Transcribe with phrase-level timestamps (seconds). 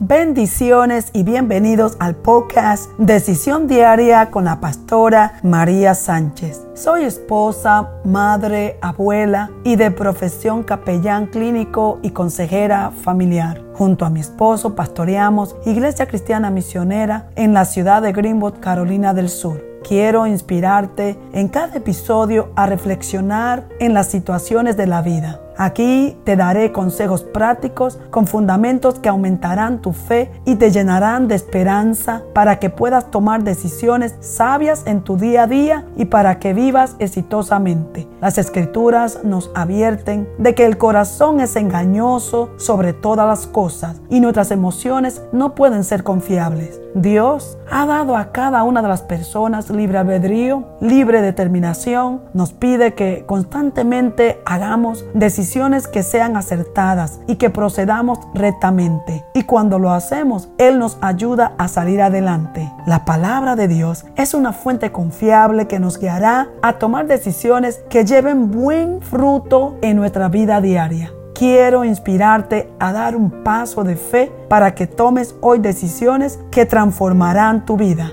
[0.00, 6.68] Bendiciones y bienvenidos al podcast Decisión Diaria con la pastora María Sánchez.
[6.74, 13.60] Soy esposa, madre, abuela y de profesión capellán clínico y consejera familiar.
[13.74, 19.28] Junto a mi esposo pastoreamos Iglesia Cristiana Misionera en la ciudad de Greenwood, Carolina del
[19.28, 19.64] Sur.
[19.82, 26.36] Quiero inspirarte en cada episodio a reflexionar en las situaciones de la vida Aquí te
[26.36, 32.60] daré consejos prácticos con fundamentos que aumentarán tu fe y te llenarán de esperanza para
[32.60, 38.06] que puedas tomar decisiones sabias en tu día a día y para que vivas exitosamente.
[38.20, 44.20] Las escrituras nos advierten de que el corazón es engañoso sobre todas las cosas y
[44.20, 46.80] nuestras emociones no pueden ser confiables.
[46.94, 52.22] Dios ha dado a cada una de las personas libre albedrío, libre determinación.
[52.32, 55.47] Nos pide que constantemente hagamos decisiones
[55.88, 59.24] que sean acertadas y que procedamos rectamente.
[59.34, 62.70] Y cuando lo hacemos, Él nos ayuda a salir adelante.
[62.86, 68.04] La palabra de Dios es una fuente confiable que nos guiará a tomar decisiones que
[68.04, 74.32] lleven buen fruto en nuestra vida diaria quiero inspirarte a dar un paso de fe
[74.48, 78.10] para que tomes hoy decisiones que transformarán tu vida.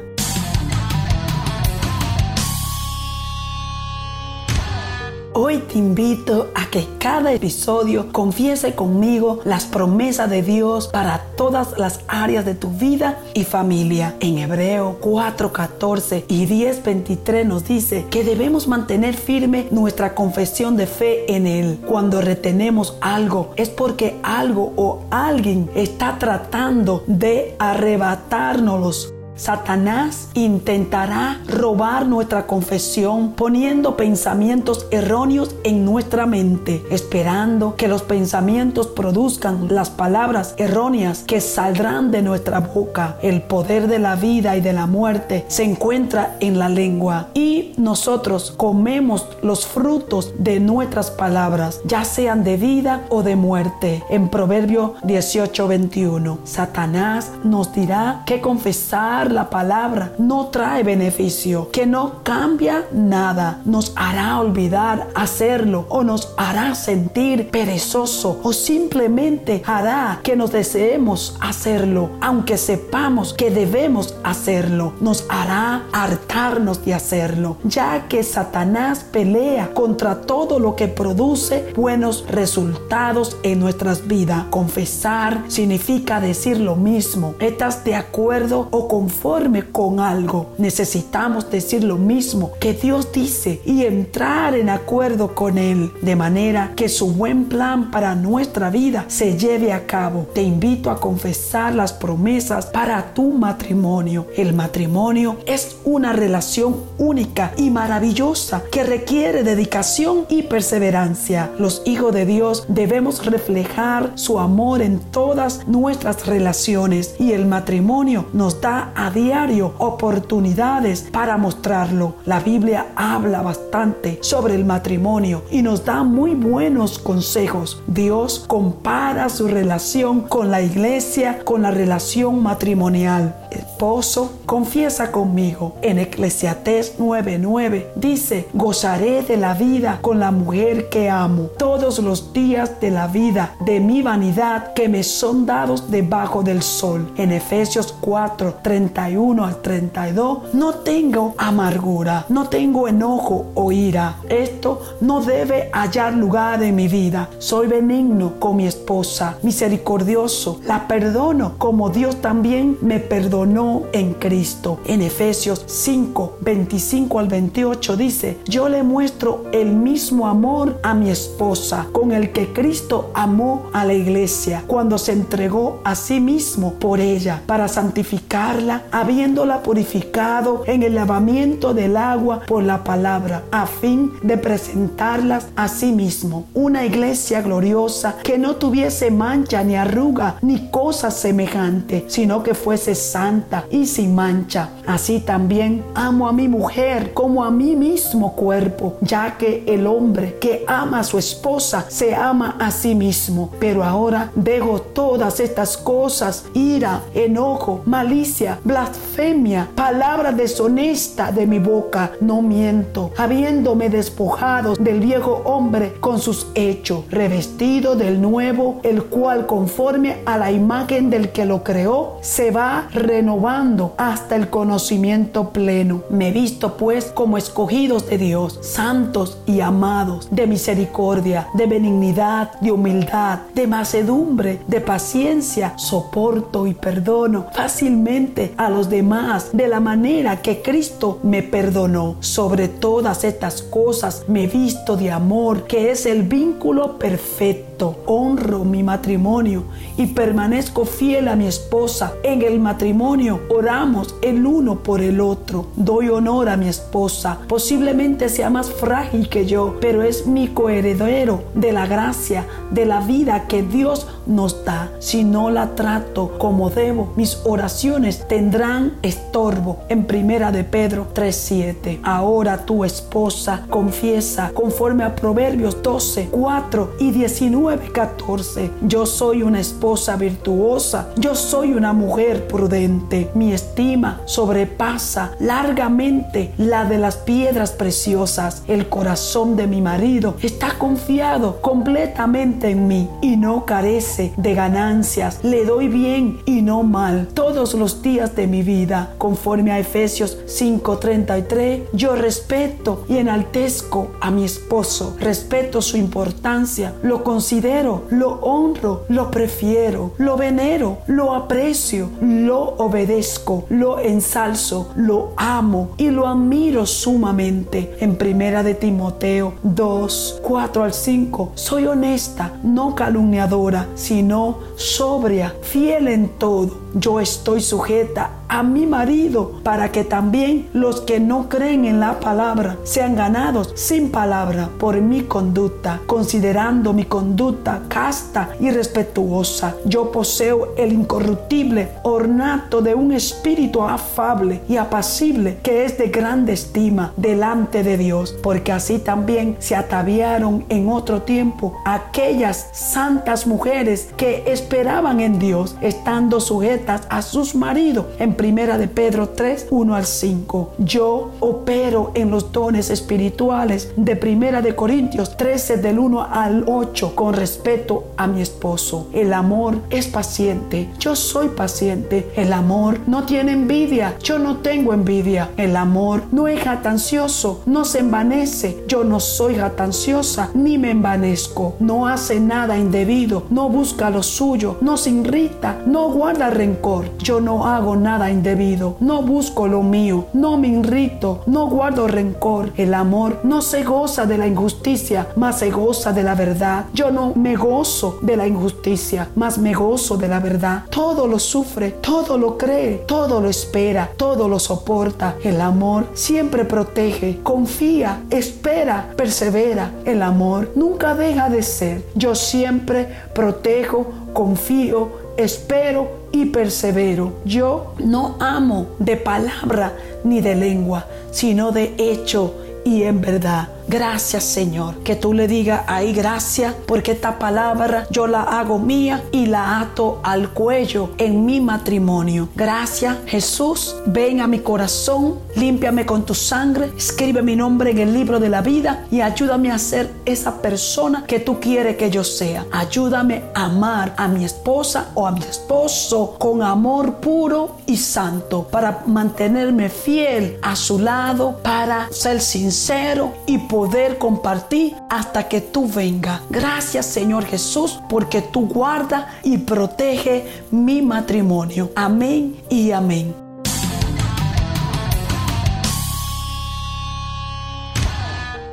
[5.56, 12.02] Te invito a que cada episodio confiese conmigo las promesas de Dios para todas las
[12.10, 14.16] áreas de tu vida y familia.
[14.20, 21.34] En Hebreo 4:14 y 10:23 nos dice que debemos mantener firme nuestra confesión de fe
[21.34, 21.80] en Él.
[21.88, 32.08] Cuando retenemos algo es porque algo o alguien está tratando de arrebatárnoslo Satanás intentará robar
[32.08, 40.56] nuestra confesión poniendo pensamientos erróneos en nuestra mente, esperando que los pensamientos produzcan las palabras
[40.58, 43.18] erróneas que saldrán de nuestra boca.
[43.22, 47.74] El poder de la vida y de la muerte se encuentra en la lengua y
[47.78, 54.04] nosotros comemos los frutos de nuestras palabras, ya sean de vida o de muerte.
[54.10, 62.24] En Proverbio 18:21, Satanás nos dirá que confesar la palabra no trae beneficio, que no
[62.24, 70.36] cambia nada, nos hará olvidar hacerlo o nos hará sentir perezoso o simplemente hará que
[70.36, 78.24] nos deseemos hacerlo, aunque sepamos que debemos hacerlo, nos hará hartarnos de hacerlo, ya que
[78.24, 84.46] Satanás pelea contra todo lo que produce buenos resultados en nuestras vidas.
[84.50, 87.36] Confesar significa decir lo mismo.
[87.40, 93.62] ¿Estás de acuerdo o con conforme con algo, necesitamos decir lo mismo que Dios dice
[93.66, 99.06] y entrar en acuerdo con Él, de manera que su buen plan para nuestra vida
[99.08, 100.28] se lleve a cabo.
[100.34, 104.28] Te invito a confesar las promesas para tu matrimonio.
[104.36, 111.52] El matrimonio es una relación única y maravillosa que requiere dedicación y perseverancia.
[111.58, 118.26] Los hijos de Dios debemos reflejar su amor en todas nuestras relaciones y el matrimonio
[118.34, 122.16] nos da diario oportunidades para mostrarlo.
[122.26, 127.82] La Biblia habla bastante sobre el matrimonio y nos da muy buenos consejos.
[127.88, 133.36] Dios compara su relación con la iglesia con la relación matrimonial.
[133.56, 135.76] Esposo, confiesa conmigo.
[135.82, 142.34] En Eclesiastés 9:9 dice, gozaré de la vida con la mujer que amo todos los
[142.34, 147.12] días de la vida de mi vanidad que me son dados debajo del sol.
[147.18, 154.18] En Efesios 4, 31 al 32, no tengo amargura, no tengo enojo o ira.
[154.30, 157.30] Esto no debe hallar lugar en mi vida.
[157.40, 164.80] Soy benigno con mi esposa, misericordioso, la perdono como Dios también me perdonó en Cristo.
[164.86, 171.12] En Efesios 5, 25 al 28 dice, yo le muestro el mismo amor a mi
[171.12, 176.74] esposa con el que Cristo amó a la iglesia cuando se entregó a sí mismo
[176.74, 183.68] por ella para santificarla, habiéndola purificado en el lavamiento del agua por la palabra, a
[183.68, 186.48] fin de presentarlas a sí mismo.
[186.56, 192.96] Una iglesia gloriosa que no tuviese mancha ni arruga ni cosa semejante, sino que fuese
[192.96, 193.35] santa
[193.70, 194.70] y sin mancha.
[194.86, 200.38] Así también amo a mi mujer como a mí mismo cuerpo, ya que el hombre
[200.40, 203.50] que ama a su esposa se ama a sí mismo.
[203.60, 212.12] Pero ahora dejo todas estas cosas, ira, enojo, malicia, blasfemia, palabra deshonesta de mi boca.
[212.22, 219.46] No miento, habiéndome despojado del viejo hombre con sus hechos, revestido del nuevo, el cual
[219.46, 226.04] conforme a la imagen del que lo creó, se va renovando hasta el conocimiento pleno.
[226.10, 232.74] Me visto pues como escogidos de Dios, santos y amados, de misericordia, de benignidad, de
[232.74, 240.42] humildad, de macedumbre, de paciencia, soporto y perdono fácilmente a los demás de la manera
[240.42, 242.18] que Cristo me perdonó.
[242.20, 247.96] Sobre todas estas cosas me visto de amor, que es el vínculo perfecto.
[248.08, 249.64] Honro mi matrimonio
[249.98, 252.14] y permanezco fiel a mi esposa.
[252.24, 253.05] En el matrimonio
[253.50, 255.68] oramos el uno por el otro.
[255.76, 257.38] Doy honor a mi esposa.
[257.48, 263.02] Posiblemente sea más frágil que yo, pero es mi coheredero de la gracia, de la
[263.02, 264.92] vida que Dios nos da.
[265.00, 269.80] Si no la trato como debo, mis oraciones tendrán estorbo.
[269.90, 272.00] En primera de Pedro 3:7.
[272.04, 278.72] Ahora tu esposa confiesa conforme a Proverbios 12, 4 y 19, 14.
[278.82, 281.10] Yo soy una esposa virtuosa.
[281.18, 283.30] Yo soy una mujer prudente.
[283.34, 288.64] Mi estima sobrepasa largamente la de las piedras preciosas.
[288.68, 295.40] El corazón de mi marido está confiado completamente en mí y no carece de ganancias.
[295.44, 299.14] Le doy bien y no mal todos los días de mi vida.
[299.18, 305.16] Conforme a Efesios 5:33, yo respeto y enaltezco a mi esposo.
[305.20, 313.66] Respeto su importancia, lo considero, lo honro, lo prefiero, lo venero, lo aprecio, lo obedezco,
[313.70, 317.96] lo ensalzo, lo amo y lo admiro sumamente.
[318.00, 326.08] En primera de Timoteo 2, 4 al 5, soy honesta, no calumniadora, sino sobria, fiel
[326.08, 331.84] en todo yo estoy sujeta a mi marido para que también los que no creen
[331.84, 338.72] en la palabra sean ganados sin palabra por mi conducta, considerando mi conducta casta y
[338.72, 339.76] respetuosa.
[339.84, 346.54] Yo poseo el incorruptible ornato de un espíritu afable y apacible que es de grande
[346.54, 354.10] estima delante de Dios, porque así también se ataviaron en otro tiempo aquellas santas mujeres
[354.16, 358.06] que esperaban en Dios, estando sujetas a sus maridos.
[358.20, 360.74] En primera de Pedro 3, 1 al 5.
[360.80, 367.16] Yo opero en los dones espirituales de primera de Corintios 13 del 1 al 8
[367.16, 369.08] con respeto a mi esposo.
[369.14, 370.90] El amor es paciente.
[371.00, 372.32] Yo soy paciente.
[372.36, 374.16] El amor no tiene envidia.
[374.22, 375.50] Yo no tengo envidia.
[375.58, 377.62] El amor no es jatancioso.
[377.66, 378.84] No se envanece.
[378.88, 381.76] Yo no soy jatanciosa ni me envanezco.
[381.80, 383.44] No hace nada indebido.
[383.50, 384.78] No busca lo suyo.
[384.82, 385.78] No se irrita.
[385.86, 386.75] No guarda rencor
[387.20, 392.72] yo no hago nada indebido, no busco lo mío, no me irrito, no guardo rencor.
[392.78, 396.86] El amor no se goza de la injusticia, mas se goza de la verdad.
[396.94, 400.84] Yo no me gozo de la injusticia, mas me gozo de la verdad.
[400.90, 405.36] Todo lo sufre, todo lo cree, todo lo espera, todo lo soporta.
[405.44, 409.92] El amor siempre protege, confía, espera, persevera.
[410.06, 412.04] El amor nunca deja de ser.
[412.16, 417.34] Yo siempre protejo, confío, espero y persevero.
[417.46, 419.94] Yo no amo de palabra
[420.24, 423.70] ni de lengua, sino de hecho y en verdad.
[423.88, 424.96] Gracias Señor.
[425.04, 429.80] Que tú le digas ahí gracias porque esta palabra yo la hago mía y la
[429.80, 432.50] ato al cuello en mi matrimonio.
[432.56, 433.96] Gracias Jesús.
[434.08, 438.50] Ven a mi corazón, límpiame con tu sangre, escribe mi nombre en el libro de
[438.50, 442.66] la vida y ayúdame a ser esa persona que tú quieres que yo sea.
[442.72, 448.64] Ayúdame a amar a mi esposa o a mi esposo con amor puro y santo
[448.64, 453.75] para mantenerme fiel a su lado, para ser sincero y poder
[454.18, 456.42] compartir hasta que tú vengas.
[456.50, 461.90] Gracias Señor Jesús porque tú guarda y protege mi matrimonio.
[461.96, 463.34] Amén y amén.